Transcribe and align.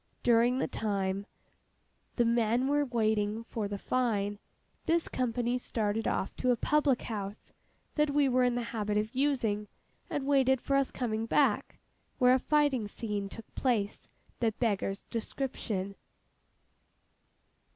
During 0.23 0.57
the 0.57 0.67
time 0.67 1.27
the 2.15 2.25
men 2.25 2.67
were 2.67 2.85
waiting 2.85 3.43
for 3.43 3.67
the 3.67 3.77
fine, 3.77 4.39
this 4.87 5.07
company 5.07 5.59
started 5.59 6.07
off 6.07 6.35
to 6.37 6.49
a 6.49 6.55
public 6.55 7.03
house 7.03 7.53
that 7.93 8.09
we 8.09 8.27
were 8.27 8.43
in 8.43 8.55
the 8.55 8.63
habit 8.73 8.97
of 8.97 9.13
using, 9.13 9.67
and 10.09 10.25
waited 10.25 10.59
for 10.59 10.75
us 10.75 10.89
coming 10.89 11.27
back, 11.27 11.77
where 12.17 12.33
a 12.33 12.39
fighting 12.39 12.87
scene 12.87 13.29
took 13.29 13.45
place 13.53 14.01
that 14.39 14.57
beggars 14.57 15.03
description. 15.11 15.93